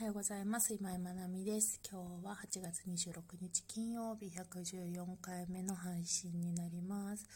[0.00, 0.72] おはようございます。
[0.72, 1.78] 今井まなみです。
[1.86, 7.26] 今日は8月26日金曜日114回目の配信になります。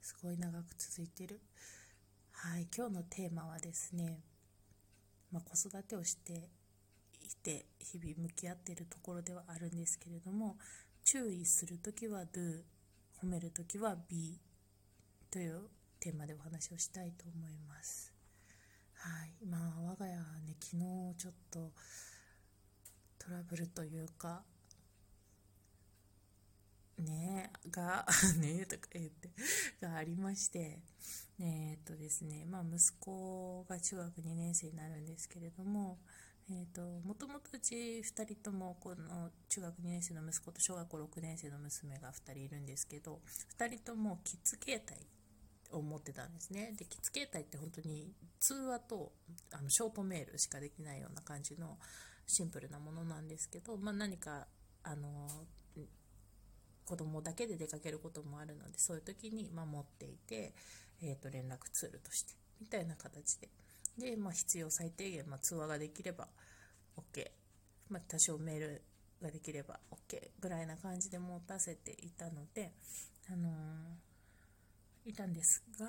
[0.00, 1.42] すごい長く続いてる。
[2.32, 4.20] はい今日のテーマはですね
[5.30, 6.38] まあ、子育てをしてい
[7.42, 10.56] て日々向き合っているところではあるんですけれども
[11.04, 12.62] 注意するときは do
[13.22, 14.40] 褒めるときは be
[15.30, 15.68] という
[16.00, 18.14] テーマでお話をしたいと思います。
[18.94, 20.82] はい、まあ我が家はね昨日
[21.18, 21.72] ちょっと
[23.24, 24.42] トラブルというか
[26.98, 28.06] ねが
[28.38, 29.30] ねとか言って
[29.80, 30.80] がありまして
[31.38, 35.98] え、っとですねまあ息子が中学2年生になるんですけれども
[36.50, 43.22] えーと、もともとうち2人ともこの中学2年生の息子と小学校6年生の娘が2人いるんですけど
[43.58, 46.74] 2人ともキッズ携帯を持ってたんですね。
[46.76, 49.12] で、キッズ携帯って本当に通話と
[49.52, 51.78] あのショートメールしかできないような感じの
[52.26, 54.46] シンプルなものなんですけど、まあ、何か、
[54.82, 55.28] あの、
[56.86, 60.54] 子供だけで出かけることもあるので、そういう時に、ま持っていて、
[61.02, 63.48] え、ー、と、連絡ツールとして、みたいな形で。
[63.98, 66.28] で、まあ、必要最低限、まあ、通話ができれば
[66.96, 67.30] OK。
[67.88, 68.82] まあ、多少メール
[69.22, 72.72] ができれば OK ぐらいな感じで持たせていたので、
[73.30, 74.14] あのー
[75.06, 75.86] いたんですが、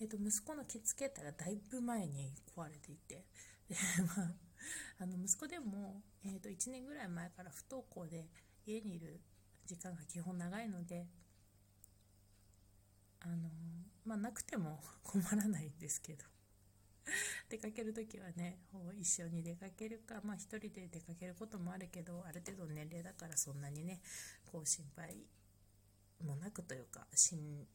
[0.00, 3.24] えー、と息子の着付けたらだいぶ前に壊れていて
[3.68, 3.76] で、
[4.16, 4.32] まあ、
[4.98, 8.28] あの息子でも、えー、と1年ぐらい前から不登校で
[8.66, 9.20] 家にいる
[9.66, 11.06] 時間が基本長いので
[13.20, 13.50] あの
[14.04, 16.24] まあなくても 困らないんですけど。
[17.50, 18.58] 出かける時はね
[18.98, 24.00] 一緒に出かけるかまあ一人で出かけることもあるけどある程度年齢だからそんなにね
[24.46, 25.26] こう心配
[26.22, 27.68] もなくというか信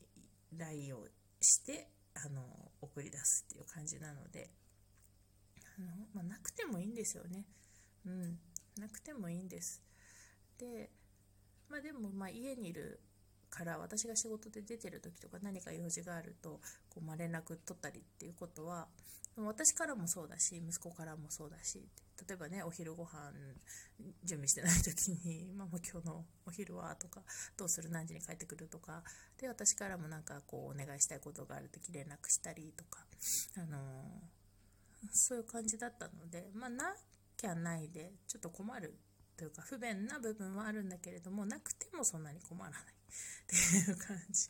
[0.57, 1.07] 頼を
[1.41, 4.49] してあの送り出すっていう感じなので。
[5.80, 7.45] あの、まあ、なくてもいいんですよね。
[8.05, 8.39] うん、
[8.77, 9.81] なくてもいいんです。
[10.58, 10.92] で、
[11.70, 12.99] まあ、でもまあ家にいる
[13.49, 16.59] から私が仕事で出てる時とか何か用事があると
[16.89, 18.87] こう、まあ、連絡取ったりっていうことは
[19.37, 21.87] 私からもそうだし息子からもそうだし
[22.27, 23.32] 例えばねお昼ご飯
[24.23, 27.23] 準備してない時に「まあ、もう今日のお昼は?」とか
[27.58, 27.89] 「どうする？
[27.89, 29.03] 何時に帰ってくる?」とか
[29.37, 33.05] で私からもなんかこうお願いしたいことがある時連絡したりとか、
[33.55, 34.39] あのー、
[35.11, 36.95] そういう感じだったのでまあな
[37.37, 38.95] きゃないでちょっと困る
[39.37, 42.86] というか不便な部分はあるんだけれどもなくてもそんなに困らない っ
[43.48, 44.49] ていう感じ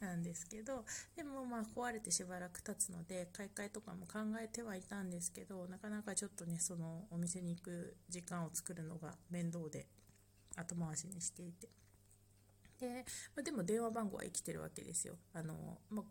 [0.00, 0.84] なんですけど
[1.14, 9.86] でもまあ壊れてしばらく経つので買い替えとかも考えてはいたんですけどなかなかちょっとねそのお店に行く時間を作るのが面倒で
[10.56, 11.68] 後回しにしていて。
[12.78, 13.04] で,、
[13.34, 15.16] まあ、でも電話番号は生きてるわけですよ。
[15.32, 16.04] あの、まあ、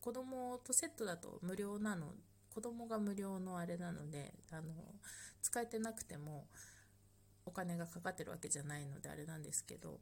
[0.00, 2.14] 子供とセットだと無料なの
[2.52, 4.72] 子供が無料のあれなのであの
[5.42, 6.46] 使えてなくても
[7.46, 10.00] お金がかかってるわけじゃないのであれなんですけど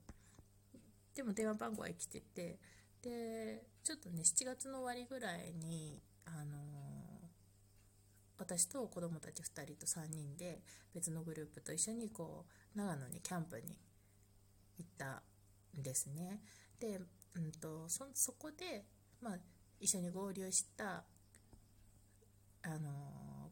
[1.15, 2.59] でも電話番号は生きてて
[3.03, 6.59] でちょっとね7月の終わりぐらいにあの、
[8.39, 10.63] 私と子供たち2人と3人で
[10.95, 12.45] 別のグループと一緒にこ
[12.75, 13.77] う長野にキャンプに
[14.79, 15.23] 行った
[15.79, 16.41] んですね。
[16.79, 17.01] で、
[17.35, 18.85] うんと、そそこで、
[19.21, 19.39] まあ、
[19.81, 21.05] 一緒に合流した
[22.69, 22.91] あの、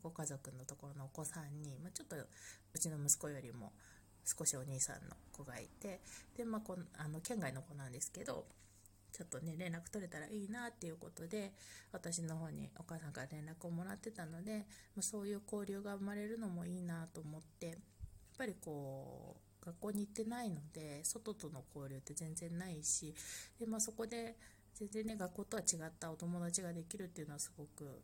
[0.07, 3.73] ご家族のところのお子さんに、まあ、ちょっとうちの息子よりも
[4.25, 6.01] 少しお兄さんの子がいて
[6.37, 8.45] で、まあ、こあの県外の子なんですけど
[9.13, 11.53] ちょっとね連絡取れたらいいなっていうことで
[11.93, 17.77] 私の方にお母さんから連絡をもらってたので、まあ、そういう交流が生まれるのもいいなと思ってやっ
[18.37, 23.15] ぱりこう学校に行ってないので外との交流って全然ないし
[23.59, 24.37] で、まあ、そこで
[24.75, 28.03] 全然ね学校とは違ったお友達ができるっていうのはすごく、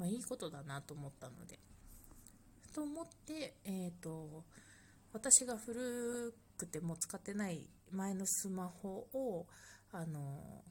[0.00, 1.60] まあ、いいことだなと思ったので。
[2.74, 4.44] と思って、えーと
[5.12, 9.46] 私が古くても使ってない前のスマホを
[9.92, 10.62] あの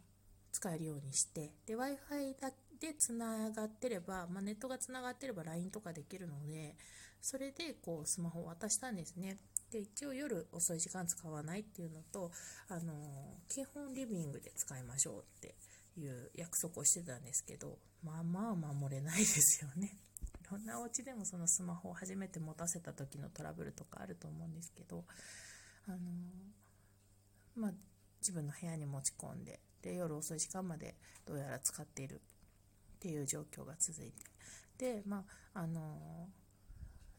[0.52, 6.75] 使えるようにしてで w i f i でつながってれば、まあ、ネットがつながってれば LINE とかできるので
[7.22, 9.38] それでこうスマホを渡したんですね
[9.72, 12.32] で一応夜遅い時間使わないっていうのと
[12.70, 12.94] あの
[13.50, 15.56] 基本リビングで使いましょうって
[16.00, 19.98] いう約束をしてたんですけどまあまあ守れないですよね。
[20.42, 25.06] いろんなお家でもそのスマホを初めて持たせた時のトラブルとかあると思うんですけど
[25.86, 25.98] あの
[27.56, 27.74] まあ
[28.19, 32.19] 自分の部屋に持ち込んでで夜遅い時間までどうやら使っているっ
[33.00, 34.30] ていう状況が続いて。
[34.80, 36.30] でまああの、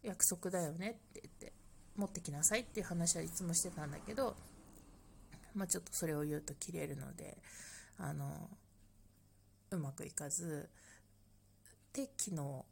[0.03, 1.53] 約束だよねって言って
[1.97, 4.35] 持ってきなさいっていう話はいつもしてたんだけど、
[5.55, 7.37] まあ、ちょっとそれを言うと切れるので
[7.99, 8.49] あの、
[9.71, 10.69] うまくいかず
[11.93, 12.65] で昨日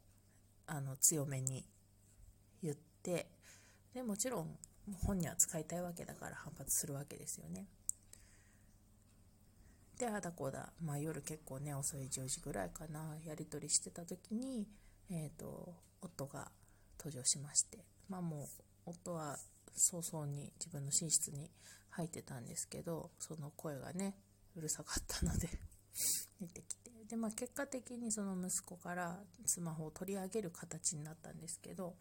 [0.67, 1.65] あの強めに
[2.61, 3.27] 言って
[3.93, 4.57] でもちろん
[5.05, 7.65] 本には使いたいわけだから反発するわけですよね。
[9.97, 14.65] であだこだ、まあ、夜結構ね遅い10時ぐらいかなやり取りしてた時に、
[15.11, 16.49] えーと、夫が
[16.97, 18.47] 登場しましてまあも
[18.85, 19.37] う夫は
[19.75, 21.51] 早々に自分の寝室に
[21.89, 24.15] 入ってたんですけどその声がね
[24.55, 25.49] うるさかったので
[26.39, 26.75] 出てき
[27.09, 31.95] で、まあ、結果的にその息子からスマホを取り上げる形になったんですけど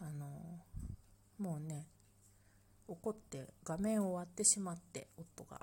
[0.00, 0.28] あの
[1.38, 1.86] もうね
[2.86, 5.60] 怒って画面を割ってしまって夫が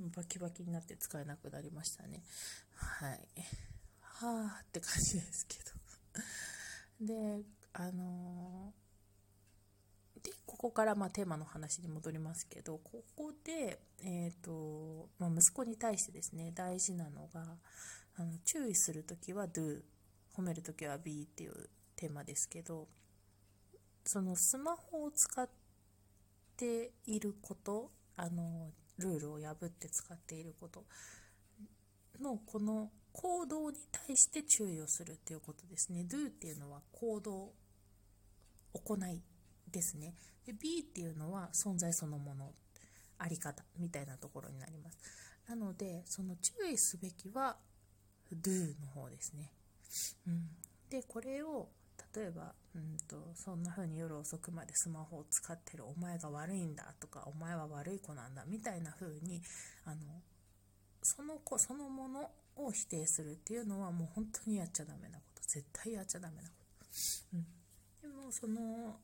[0.00, 2.22] バキバキになって使えなくなりましたね。
[2.74, 3.18] はい。
[4.02, 5.56] はあって感じですけ
[7.00, 7.14] ど。
[7.14, 8.72] であの
[10.26, 17.44] でここからまあテーマの話に戻りますけどここで、えーとまあ、息子に対してですね大事なのが
[18.18, 19.82] あの注意する時は do
[20.36, 21.52] 褒める時は be っていう
[21.94, 22.88] テーマですけど
[24.04, 25.48] そのスマホを使っ
[26.56, 30.84] ていることあのルールを破って使っていること
[32.20, 36.04] のこの行動に対して注意をするっていうことですね。
[36.10, 37.52] do っていうのは行動、
[38.72, 39.22] 行い
[39.70, 40.14] ですね。
[40.46, 42.52] で B っていうのは存在そのもの、
[43.18, 44.98] あり方みたいなところになります。
[45.48, 47.56] なので、その注意すべきは
[48.32, 49.52] do の方ですね。
[50.26, 50.48] うん、
[50.90, 51.68] で、これを
[52.14, 59.42] 例えば、うんと、そんな風に夜遅くまでスマホを使ってるお前が悪いんだとかお前は悪い子なんだみたいな風に
[59.84, 59.96] あの
[61.02, 66.86] その子そのものを否定するっていうのはもう本当にやっちゃダメなこと絶対やっちゃダメなこと、
[67.34, 68.96] うん、でもその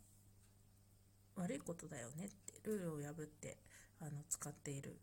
[1.37, 3.59] 悪いことだよねってルールを破って
[4.01, 4.99] あの使っている。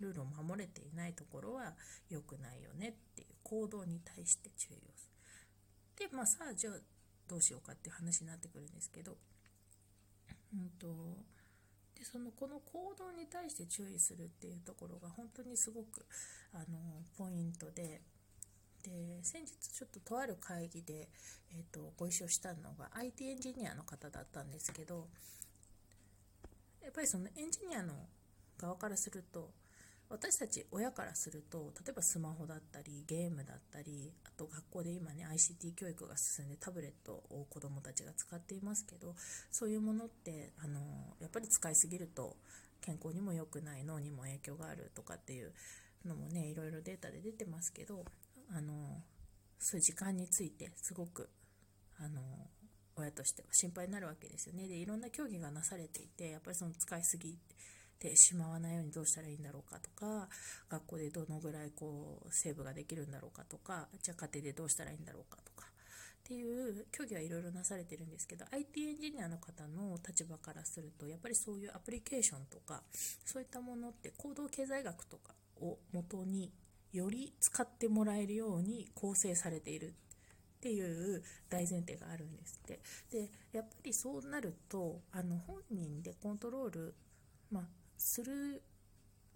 [0.00, 1.74] ルールを守れていないところは
[2.08, 5.10] 良くないよねっていう行動に対して注意をす
[5.98, 6.08] る。
[6.08, 6.74] でまあさあじゃあ
[7.28, 9.16] どうしようかっていう話になってくるんですけど、
[10.54, 10.86] うんと、
[11.94, 16.06] でそのこの行動に対して注意するっていうところが本当にすごく
[16.52, 18.00] あのポイントで
[18.88, 21.08] で先日ちょっととある会議で、
[21.52, 25.08] えーとご一緒したのが IT エンジニアの方だったんですけど
[26.82, 27.92] やっぱりそのエンジニアの
[28.58, 29.50] 側からすると
[30.10, 39.14] 私たち親からすると例えばスマホだったりゲームだったりあと学校で今ね ICT 教育が進んでタブレットを子どもたちが使っていますけど
[39.50, 40.80] そういうものってあの
[41.20, 42.36] やっぱり使いすぎると
[42.80, 45.52] 健康にも良くない脳にも影響があるとかっていう
[46.06, 48.04] のもねいろいろデータで出てますけど
[48.50, 49.02] あの
[49.58, 51.28] そういう時間についてすごく
[51.98, 52.20] あの
[52.96, 54.66] 親としては心配になるわけですよね。
[54.66, 57.38] でいろんな競技がなされていてやっぱりその使いすぎ
[57.98, 60.28] てしまわないようにどうしたらいいんだろうかとか
[60.68, 72.82] 学校でどのぐらいこうセーブができるんだろうかとかじゃあ家庭でどうしたらいいんだろうかとかっていう競技はいろいろなされてるんですけど IT エンジニアの方の立場からするとやっぱりそういうアプリケーションとか
[73.24, 76.52] そういったものって行動経済学とかを元に
[76.92, 79.94] より使ってもらえるように構成されている
[80.58, 82.80] っていう大前提があるんですって
[83.10, 86.94] でやっぱりそうなるとあの本人でコントロール、
[87.50, 87.64] まあ、
[87.96, 88.62] する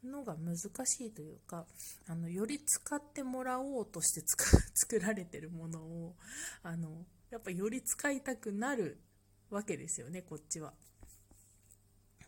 [0.05, 1.65] のが難しいというか
[2.09, 4.23] あのより使ってもらおうとして
[4.75, 6.17] 作られてるものを
[6.65, 8.99] あのやっぱより使いたくなる
[9.51, 10.75] わけですよねこっちは。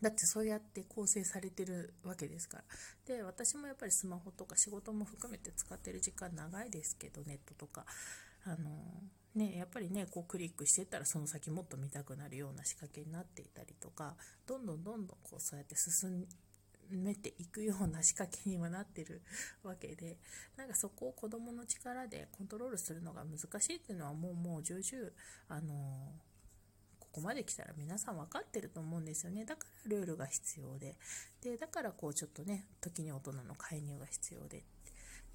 [0.04, 2.64] だってそうやって構成されてるわけですから。
[3.06, 7.86] で、私もやっぱりスマホとか仕事も含めて使ってる時間長いですけど、ネットとか。
[8.44, 8.68] あの
[9.34, 14.14] ね、やっぱりねこうクリックしてたらその先もっと見たくなるような仕掛けになっていたりとか
[14.46, 16.26] どんどんどんどんこうそうやって進
[16.90, 19.22] めていくような仕掛けにはなってる
[19.64, 20.18] わけで
[20.56, 25.10] なんかそこを子どもの力でコントロールするのが難しいっていうのはもうもう重々
[25.48, 26.12] あの
[27.14, 29.44] ここまで来たら皆さん分かってると思うんですよね。
[29.44, 30.96] だからルールが必要で。
[31.44, 34.64] でだからこうちょっとね時に大人の介入が必要で。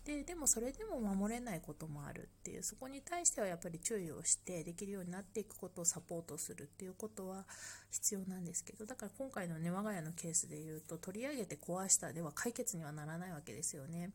[0.04, 2.64] ででもそれでも守れないこともあるっていう。
[2.64, 7.46] そこに対してはやっぱり注意をしてできるようになっていくことをサポートするっていうことは
[7.92, 8.86] 必要なんですけど。
[8.86, 14.12] だから今回のね我が家のケースで言うと取り上げて壊したでは解決にはならないわけですよね。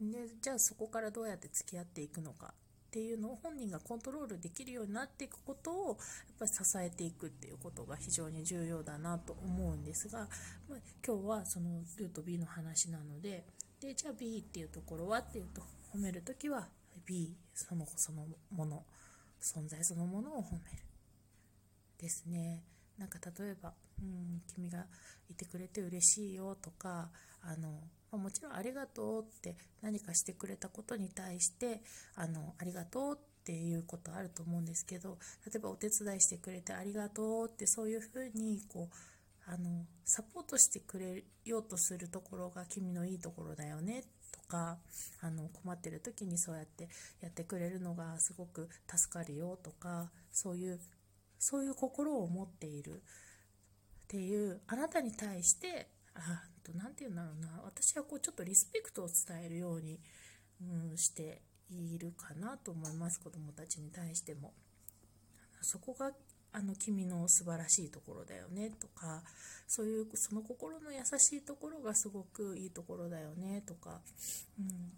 [0.00, 2.54] でじゃあそこからどうやって付き合っていくのか。
[2.92, 5.96] っていうのを本人がコントロールできるようになっていくことをやっ
[6.38, 10.28] ぱり支えていくっていうことが非常に重要だなと思うんですが、
[10.68, 13.46] ま、今日はそのルート B の話なので
[13.80, 15.62] でじゃあ B っていうところはっていうと
[15.94, 16.68] 褒めるときは
[17.06, 18.84] B その子そのもの
[19.40, 20.84] 存在そのものを褒める
[21.98, 22.62] ですね。
[22.98, 23.72] なんか例えば、
[24.02, 24.84] うん、君が
[25.30, 27.08] いてくれて嬉しいよとか
[27.40, 27.80] あの、
[28.12, 31.80] まもちろんありがとうって何かしてくれたことに対して
[32.14, 38.94] あのありがとうっていうことあると思うんですけど例えばお手伝いしてくれてありがとうってそういうふうにこう
[39.50, 44.78] あのサポートしてくれようとするところが君のいいところだよねとか
[45.20, 46.88] あの困ってる時にそうやって
[47.20, 50.78] やってくれるのがすごく助かるよとかそういう
[51.38, 57.62] そういう心を持っているっていうあなたに対してあと何て言うんだろうな。
[57.64, 59.98] 私はこうちょっとリスペクトを伝えるように、
[60.60, 63.20] うん、しているかなと思います。
[63.20, 64.52] 子どもたちに対しても。
[65.62, 66.12] そこが
[66.52, 69.22] あの君の素晴らしいところだよねとか
[69.66, 74.00] そういうその心の優しいところがすごくいいところだよねとか、
[74.58, 74.92] うん、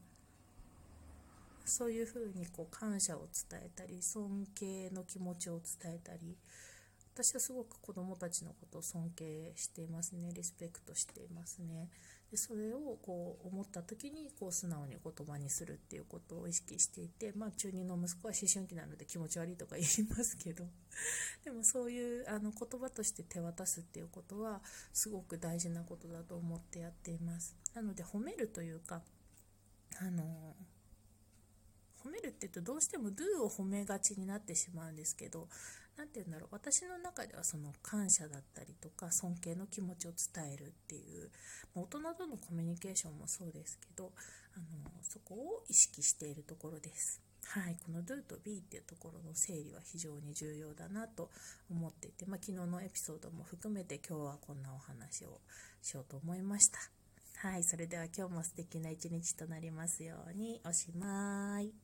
[1.64, 6.37] そういうふうにこう感謝を伝えたり尊敬の気持ちを伝えたり
[7.14, 10.33] 私はすごく子どもたちのことを尊敬していますね。
[10.35, 11.88] リスペクトしていますね。
[12.33, 20.64] でそれをこう思った時にこう素直に言葉にするっていうことを意識していて、まあ、中2の息子は思春期なので気持ち悪いとか言いますけど。
[21.44, 24.61] でもそういうあの言葉として手渡すっていうことは
[24.92, 27.54] すごく大事なことだと思ってやっています。
[27.75, 29.02] なので褒めるというか
[30.00, 30.56] あの
[32.04, 35.49] 褒めるって言うとどうしても do を褒めがちになってしまうんですけど
[35.97, 41.31] 何て言うんだろう私の中ではその感謝だったりとか尊敬の気持ちを伝えるっていう
[41.75, 44.13] 大人とのコミュニケーションもそうですけど
[44.57, 47.21] あのそこを意識しているところです。
[47.47, 51.31] はい、この do と B っていうところの整理は非常に重要だなと
[51.71, 55.41] 思っていて、まあ、昨日のエピソードも含めて今日はこんなお話を
[55.83, 56.79] しようと思いました。
[57.49, 61.84] はい、それでは今日も素敵な一日となりますようにおしまい。